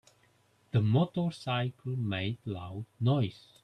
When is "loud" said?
2.43-2.85